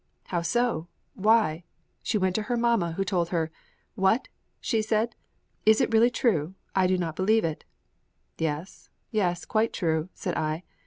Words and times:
"How 0.29 0.41
so? 0.41 0.87
Why?" 1.13 1.63
She 2.01 2.17
went 2.17 2.33
to 2.33 2.41
her 2.41 2.57
mamma, 2.57 2.93
who 2.93 3.03
told 3.05 3.29
her. 3.29 3.51
"What!" 3.93 4.29
said 4.59 5.13
she, 5.13 5.59
"is 5.67 5.79
it 5.79 5.93
really 5.93 6.09
true? 6.09 6.55
I 6.73 6.87
do 6.87 6.97
not 6.97 7.15
believe 7.15 7.45
it." 7.45 7.65
"Yes, 8.39 8.89
yes; 9.11 9.45
quite 9.45 9.73
true," 9.73 10.09
said 10.15 10.35
I. 10.35 10.63